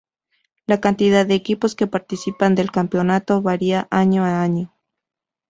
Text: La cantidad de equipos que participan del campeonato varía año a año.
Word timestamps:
La 0.65 0.81
cantidad 0.81 1.27
de 1.27 1.35
equipos 1.35 1.75
que 1.75 1.85
participan 1.85 2.55
del 2.55 2.71
campeonato 2.71 3.43
varía 3.43 3.87
año 3.91 4.23
a 4.25 4.41
año. 4.41 4.73